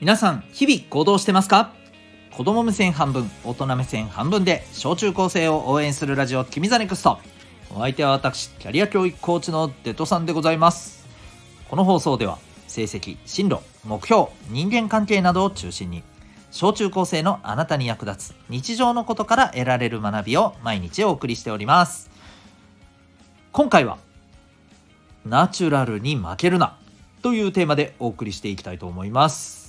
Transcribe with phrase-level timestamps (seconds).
[0.00, 1.72] 皆さん日々行動してますか？
[2.30, 7.18] 子供目線半分大人目線半分で小中高生を応援するラジオ番組 The Next。
[7.74, 11.04] お相手は私キャリア教育コーチのデトさんでございます。
[11.68, 12.38] この放送では
[12.68, 16.04] 成績進路目標人間関係などを中心に
[16.52, 22.08] 小中高生のあなたに役立つ日常のことから得られる学びを毎日お送りしております。
[23.50, 23.98] 今回は
[25.26, 26.78] ナチュラルに負けるな
[27.20, 29.67] というテーマでお送りしていきたいと思います。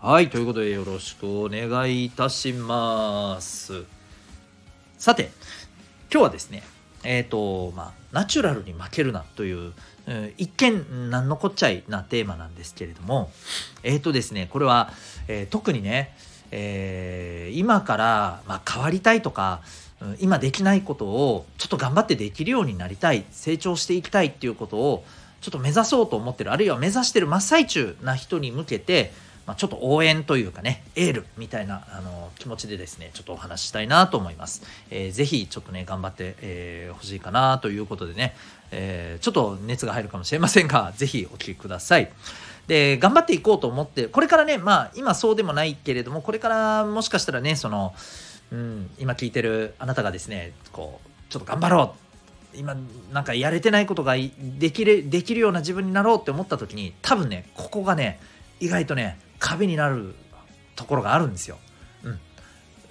[0.00, 3.82] はいということでよろしくお願いいたします。
[4.96, 5.32] さて
[6.08, 6.62] 今日はですね
[7.02, 9.72] えっ、ー、とまあナチュラルに負けるなという、
[10.06, 13.32] えー、一見何のこっちゃいなテーマなんですけれども
[13.82, 14.92] えっ、ー、とですねこれは、
[15.26, 16.14] えー、特にね、
[16.52, 19.62] えー、今から、まあ、変わりたいとか
[20.20, 25.04] 今できないことをちょっと頑張ってできるようになりたい成長していきたいっていうことを
[25.40, 29.10] ちょっと目指そうと思ってるあるいは目指してる真っ最中な人に向けて
[29.48, 34.62] まあ、ちょっと応援というかね、エールみたいなあの気持ちでですね、ちょっとお話ししたいなと思います。
[34.90, 38.36] えー、ぜひちょっとね、頑張ってほ、えー、しいかなということでね、
[38.72, 42.12] えー、ちょっと熱が入るかもしれませんが、 ぜひお聴きください。
[42.66, 47.94] で、頑張っていこうと思って、これからね、まあ今そうでもないけれども、これからもしかしたらね、その、
[48.52, 52.08] うん、今聞いてるあなたがですね、こう、ちょっと頑張ろう
[52.58, 52.76] 今
[53.12, 58.20] なんかやれてないことができるできるような自分になろうって思った時に多分ねここがね
[58.60, 60.14] 意外とね壁になる
[60.76, 61.58] ところがあるんですよ。
[62.02, 62.20] うん。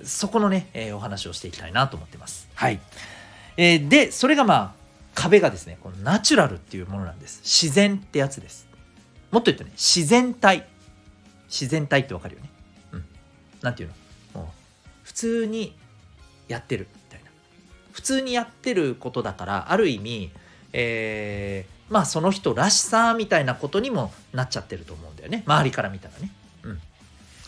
[0.03, 2.47] そこのね、えー、お話をしていきたいなと思ってます。
[2.53, 2.79] はい。
[3.57, 4.73] えー、で、それがまあ、
[5.15, 7.41] 壁がですね、このナチュラルっていうものなんです。
[7.43, 8.67] 自然ってやつです。
[9.31, 10.67] もっと言うとね、自然体。
[11.49, 12.49] 自然体ってわかるよね。
[12.91, 13.05] うん。
[13.61, 13.89] なんていう
[14.35, 14.41] の？
[14.41, 14.51] もう、
[15.03, 15.75] 普通に
[16.47, 17.31] やってるみたいな。
[17.91, 20.31] 普通にやってることだから、ある意味、
[20.73, 25.43] えー、まあその人らしさみたいなことにもなっちゃってると思うんだよね。
[25.45, 26.31] 周りから見たらね。
[26.63, 26.79] うん。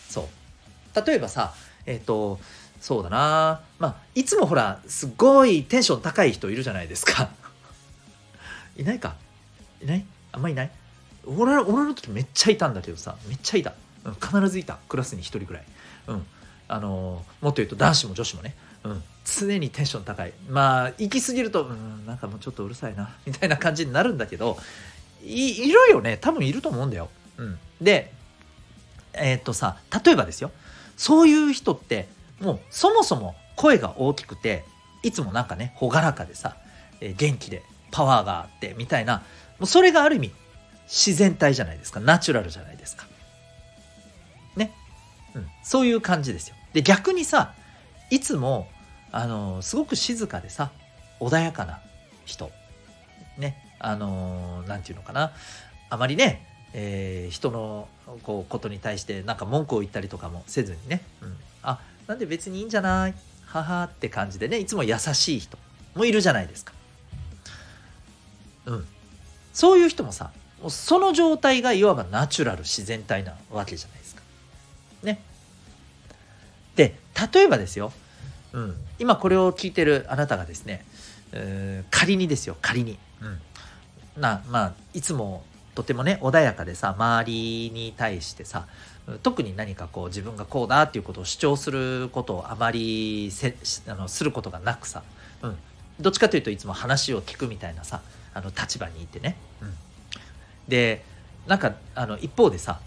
[0.08, 1.06] そう。
[1.06, 1.54] 例えばさ
[1.86, 2.40] えっ、ー、と
[2.80, 3.62] そうだな。
[3.80, 7.30] まあいつもほらすごいテンション高い人いるじゃないですか。
[8.78, 9.16] いないか。
[9.82, 10.06] いない？
[10.32, 10.72] あんまいない？
[11.26, 13.16] 俺俺の時めっちゃいたんだけどさ。
[13.28, 13.74] めっちゃいた、
[14.06, 14.78] うん、必ずいた。
[14.88, 15.64] クラスに1人ぐらい。
[16.08, 16.26] うん。
[16.68, 18.56] あのー、もっと言うと男子も女子もね。
[18.84, 20.34] うん、常にテンション高い。
[20.50, 24.58] まあ行き過ぎると、うん、なんかもうちょっとうるさいなみたいな感じになるんだけど
[25.24, 26.18] いいるよね。
[26.20, 27.10] 多分いると思うんだよ。
[27.38, 28.12] うん、で
[29.14, 30.52] えー、っとさ例えばですよ。
[30.98, 32.08] そういう人って
[32.40, 34.66] もうそもそも声が大きくて
[35.04, 36.58] いつもなんかね朗らかでさ、
[37.02, 39.24] えー、元気でパワーがあってみたいな
[39.60, 40.32] もうそれがある意味
[40.88, 42.00] 自然体じゃないですか。
[42.00, 43.06] ナチュラルじゃないですか。
[44.56, 44.74] ね、
[45.36, 46.56] うん、そういう感じですよ。
[46.74, 47.54] で逆にさ
[48.10, 48.68] いつも
[49.12, 50.72] あのすごく静かでさ
[51.20, 51.80] 穏やかな
[52.26, 52.52] 人。
[53.38, 55.32] ねあの何て言うのかな。
[55.90, 57.88] あまりね、えー、人の
[58.24, 63.14] こうことに対してなんか文句を言ったりとかもせずにね、うん、あなんで別にいいんじゃない？
[63.46, 65.58] ははって感じでねいつも優しい人。
[65.96, 66.74] もいるじゃないですか。
[68.66, 68.88] うん、
[69.54, 70.32] そういう人もさ
[70.62, 74.22] もうその状態がいわばナチュラル自然体なわけじゃないですか。
[75.04, 75.22] ね。
[77.28, 77.92] で例えばですよ、
[78.54, 80.86] うん、今これを聞いてるあなたがですね、
[81.32, 82.58] えー、仮にですよ。
[82.62, 85.44] 仮に、うん、なまあいつも
[85.76, 88.68] とてもね穏やかでさ周りに対してさ
[89.24, 93.56] 特に何かこう自分がこうだっていうことを主張することをあまりせ
[93.88, 95.04] あのすることがなくさ、
[95.42, 95.58] うん、
[96.00, 98.02] どっちかというといつも話を聞くみたいなさ
[98.34, 99.74] あの立場にいてね、うん、
[100.68, 101.04] で
[101.48, 102.80] なんかあの一方でさ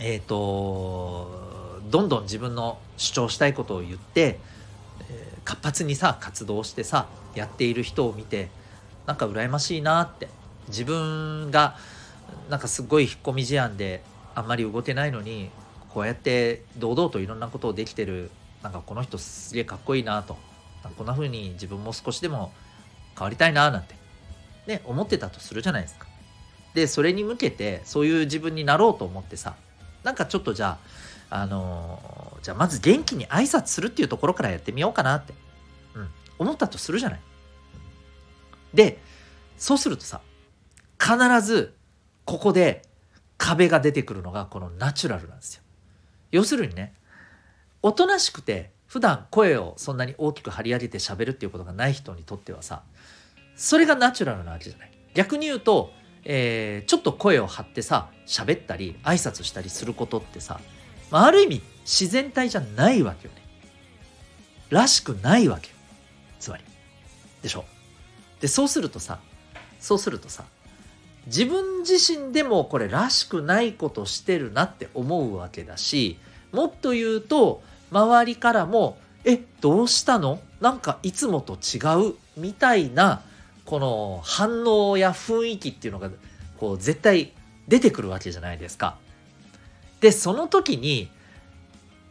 [0.00, 1.51] えっ、ー、と
[1.90, 4.38] どんどん自分の主張したいことを言って、
[5.10, 8.48] えー、活発にさ活動してさやっている人を見て
[9.06, 10.28] なんか羨ましいなって
[10.68, 11.76] 自分が
[12.48, 14.02] なんかすごい引っ込み思案で
[14.34, 15.50] あんまり動けないのに
[15.90, 18.30] こうやって堂々といろんなことをできてる
[18.62, 20.36] なんかこの人すげえかっこいいなと
[20.96, 22.52] こんな風に自分も少しでも
[23.16, 23.94] 変わりたいななんて
[24.66, 26.06] ね思ってたとするじゃないですか。
[26.74, 29.54] でそれに向けてそういう自分になろうと思ってさ
[30.04, 30.78] なんかちょっとじゃあ
[31.34, 35.32] あのじゃあまず元気に挨拶するっていうところからやってみようかなって、
[35.94, 36.08] うん、
[36.38, 37.20] 思ったとするじゃない。
[38.74, 38.98] で、
[39.56, 40.20] そうするとさ、
[41.00, 41.74] 必ず
[42.26, 42.82] ここで
[43.38, 45.62] 壁が出てくるのがこのナチュラルなんですよ。
[46.32, 46.92] 要するにね、
[47.80, 52.82] おとなしくて普段声をそんなに大きく張り上げて喋るっていうことがない人にとってはさ、
[53.56, 54.92] それがナチュラルなわけじゃない。
[55.14, 55.92] 逆に言うと、
[56.24, 60.60] えー、ちょっと声を張ってさ、喋ったり挨拶したりすることってさ、
[61.12, 63.42] まあ、ある意味自然体じゃないわけよね。
[64.70, 65.74] らしくないわけよ。
[66.40, 66.64] つまり。
[67.42, 67.64] でしょ？
[68.40, 69.20] で、そうするとさ、
[69.78, 70.44] そうするとさ、
[71.26, 76.18] 自分自身でもこれらしくないことしてるなって思うわけだし
[76.50, 77.62] もっと言うと
[77.92, 80.40] 周りからも「えどうしたの？
[80.60, 81.78] なんかいつもと違
[82.10, 83.22] う」みたいな
[83.64, 86.10] この反応や雰囲気っていうのが
[86.58, 87.32] こう絶対
[87.68, 88.96] 出てくるわけじゃないですか。
[90.02, 91.08] でその時に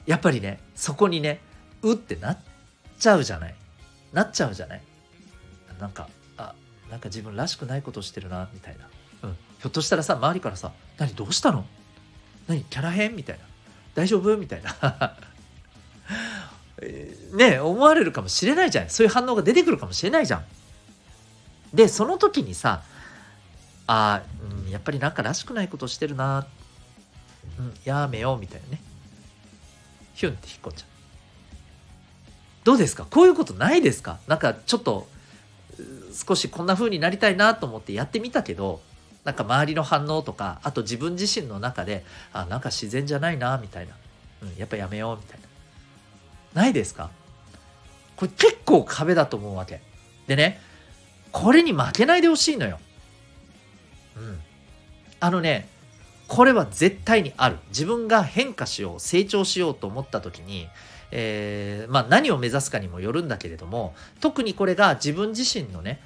[0.08, 1.42] やっぱりねそこにね
[1.84, 2.38] うってなっ
[2.98, 3.56] ちゃうじゃない。
[4.14, 4.82] なっちゃうじゃない。
[5.80, 6.08] なんか
[6.38, 6.56] あ
[6.90, 11.66] なんか自分らしくないことしてるなみたいな、うん、ひょっとしたらさ周りからさ「何どうしたの？
[12.48, 13.44] 何キャラ変?」みたいな
[13.94, 15.18] 「大丈夫?」みたいな。
[17.36, 18.90] ね思われるかもしれないじゃん。
[18.90, 20.46] そういう反応が出てくるかもしれないじゃん。
[21.74, 22.84] でその時にさ
[23.86, 24.22] あ、
[24.66, 26.48] うん、やっぱりなんからしくないことしてるな、
[27.62, 28.82] うん、やめようみたいなね。
[30.16, 30.90] ヒュンって引っ込んじゃう。
[32.64, 33.06] どうですか？
[33.10, 34.20] こういうことないですか？
[34.28, 35.08] なんかちょっと
[36.14, 38.82] 少しこんな風になりたいなと思ってやってみたけど
[39.24, 42.04] なんか周りの反応とかあと自分自身の中で
[42.34, 43.94] あなんか自然じゃないなみたいな、
[44.44, 45.40] うん、やっぱやめようみたい
[46.54, 46.62] な。
[46.62, 47.10] ないですか？
[48.16, 49.82] これ結構壁だと思うわけ。
[50.28, 50.60] でね
[51.32, 52.80] これに負けないでほしいのよ。
[54.18, 54.40] うん。
[55.20, 55.70] あのね
[56.34, 57.58] これは絶対にある。
[57.72, 60.70] 自分が変化しよう成長しようと思った時に
[61.12, 66.00] えー、まあ、何を目指すかにもよるんだけれども特にこれが自分自身のね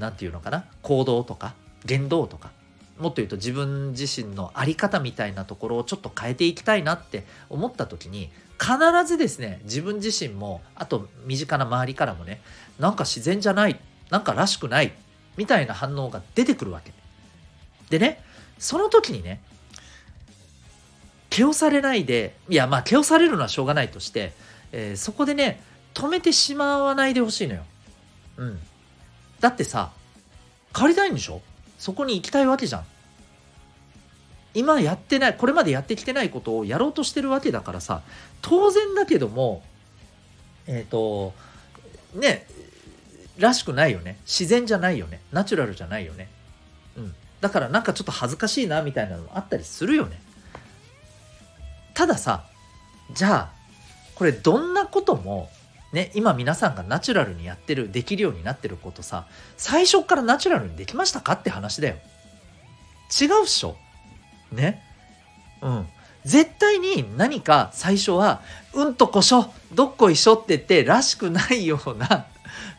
[0.00, 1.54] 何て言うのかな行動とか
[1.84, 2.50] 言動とか
[2.98, 8.76] もっと言うと自分自身の在り方みたいなところをちょっと変えていきたいなって思った時に必
[9.06, 12.40] ずですね自分自身もあと身近な周りからもね
[12.80, 13.78] なんか自然じゃない
[14.10, 14.92] なんからしくない
[15.36, 16.92] みたいな反応が出てくるわけ。
[17.90, 18.20] でね
[18.58, 19.40] その時にね
[21.32, 24.34] 気をされないでいやまあ気をされるのはしょうがないとして、
[24.70, 25.62] えー、そこでね
[25.94, 27.64] 止めてしまわないでほしいのよ。
[28.36, 28.60] うん。
[29.40, 29.92] だってさ
[30.76, 31.40] 変わりたいんでしょ？
[31.78, 32.84] そこに行きたいわけじゃん。
[34.54, 38.02] 今やってないこれまでやってきてないことをやろうとしてるわけだからさ
[38.42, 39.62] 当然だけども
[40.66, 41.32] えっ、ー、と
[42.14, 42.46] ね
[43.38, 46.28] らしくないよね自然じゃないよねナチュラルじゃないよね
[46.98, 50.20] うんだからなんかちょっと恥ずかしいなみたいなのもあったりするよね
[51.94, 52.44] たださ
[53.12, 53.52] じゃあ
[54.14, 55.50] これどんなことも
[55.92, 61.96] ね今皆さんがナチュラルにやってるできるようになってることさ最初からナチュラルにできましたかって話だよ。
[63.20, 63.76] 違うっしょ。
[64.50, 64.82] ね。
[65.60, 65.86] うん。
[66.24, 68.42] 絶対に何か最初は
[68.72, 72.26] うんとこしょどっこいしょって言ってらしくないような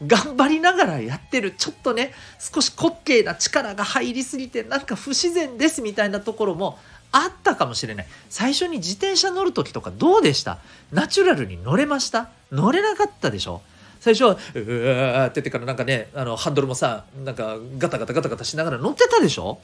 [0.05, 6.79] 頑張りながらやってるちょっとね少し滑稽な力が入りすぎてなんか不自然ですみたいなところも
[7.13, 8.07] あったかもしれない。
[8.29, 10.57] 最初に自転車乗る時とかどうでした？
[10.91, 12.29] ナチュラルに乗れました？
[12.51, 13.61] 乗れなかったでしょ？
[13.99, 19.59] 最初はうわって言ってからなんかねあのハンドルもさなんかガタガタガタガタしながら乗ってたでしょ？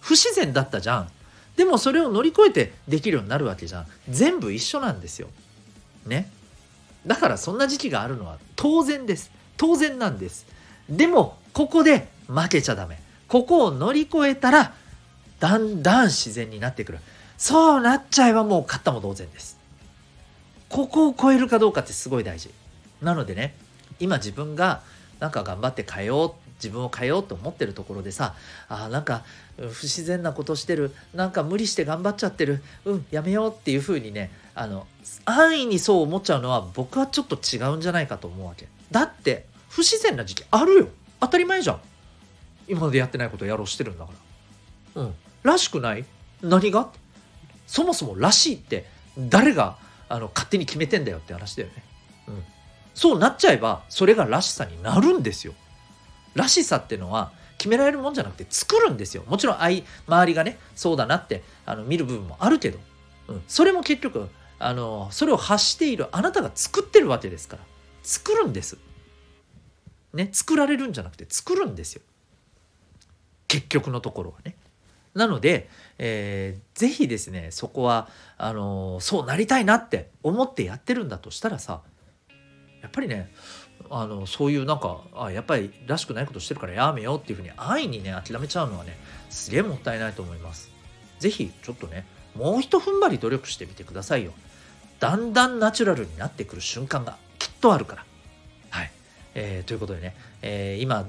[0.00, 1.08] 不自然だったじゃん。
[1.56, 3.86] でもそれを乗り越えてできるようになるわけじゃん。
[4.08, 5.28] 全部一緒なんですよ。
[6.06, 6.30] ね？
[7.06, 9.30] だからそんな時期があるのは当然です。
[9.58, 10.46] 当然なんです。
[10.88, 12.98] でもここで負けちゃダメ。
[13.28, 14.74] ここを乗り越えたら
[15.40, 16.98] だんだん自然になってくる。
[17.36, 19.58] そうなっちゃえばもう勝ったも同然です。
[20.68, 22.50] ここを超えるかどうかってすごい大事。
[23.02, 23.54] なのでね
[23.98, 24.82] 今自分が
[25.18, 28.34] なんか頑張って変えよう自分を変えようと思ってるところでさ
[28.68, 29.24] あなんか
[29.56, 34.86] 不自然なことしてるなんか無理して頑張っちゃってるうんやめようっていう風にねあの
[35.24, 38.68] 安易にそう思っちゃうのは僕はちょっと違うんじゃないかと思うわけ。
[38.90, 40.88] だって不自然な時期あるよ。
[41.20, 41.80] 当たり前じゃん。
[42.68, 44.12] 今までやってないことをやろうしてるんだか
[44.94, 45.02] ら。
[45.02, 45.14] うん。
[45.42, 46.04] らしくない？
[46.42, 46.88] 何が？
[47.66, 48.86] そもそもらしいって
[49.18, 49.76] 誰が
[50.08, 51.84] あの勝手に決めてんだよって話だよね。
[52.28, 52.44] うん、
[52.94, 55.54] そうなっちゃえばそれがらしさになるんですよ。
[56.34, 59.22] らしさってのは決められるもんじゃなくて作るんですよ。
[59.26, 62.78] もちろん周りがねそうだなってあの見る部分もあるけど、
[63.28, 64.28] うん、それも結局
[64.58, 67.62] あのそれを発しているあなたが作ってるわけですから
[68.02, 68.78] 作るんです。
[70.12, 72.02] ね作られるんじゃなくて作るんですよ。
[73.46, 74.56] 結局のところはね。
[75.14, 81.80] なので、えー、ぜひですねそこはあのー、そうなりたいなって思ってやってるんだとしたらさ
[82.80, 83.32] やっぱりね
[83.90, 88.96] あのそういうなんかあやっぱりらしくないことしてるからやめようっていうふうに安易にね諦めちゃうのはね
[89.30, 90.70] すげえもったいないと思います。
[91.18, 94.32] ぜひちょっとねもうひと踏ん張り努力してみてくださいよ。
[95.00, 98.04] だんだんナチュラルになってくる瞬間がきっとあるから。
[98.70, 98.90] はい。
[99.34, 101.08] えー、ということでね、えー、今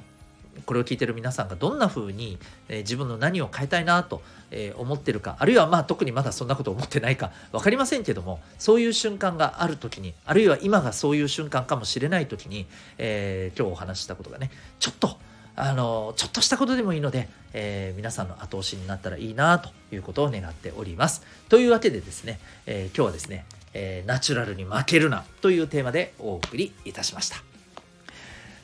[0.65, 2.38] これを聞いてる皆さんがどんな風に、
[2.70, 12.65] え、自分の何を変えたいなと、え、思ってるかあるいはまあ特にまだそんなこと思ってないか分かりませんけどもそういう瞬間がある時にあるいは今がそういう瞬間かもしれない時に、
[12.98, 15.17] えー、今日お話ししたことがねちょっと
[15.55, 21.24] あのちょっとしたことでもいいので、えー、皆さんの後押しになったらいいなということを願っております。
[21.50, 27.50] というわけでですね、えー、今日はですね、え、ナチュラルに負けるなというテーマでお送りいたしました。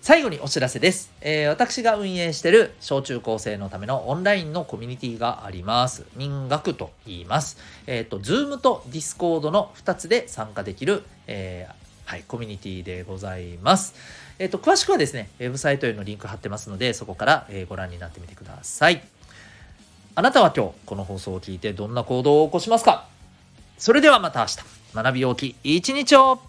[0.07, 1.11] 最後にお知らせです。
[1.19, 6.05] えー、私が運営している小中高生のためのオンラインのコミュニティがあります。
[6.15, 7.57] 民学と言います。
[7.87, 13.95] えっ、ー、と、Zoom と Discord の2つで参加できる、えー、はい、コミュニティでございます。
[14.39, 19.03] えっ、と、詳しくはですね、ウェブサイトへのリンク貼ってますので、そこから、えご覧になってみてください。
[20.15, 23.09] あなたは今日、この放送を聞いてどんな行動を起こしますか？
[23.77, 24.57] それではまた明日、
[24.95, 26.39] 学び大きい一日を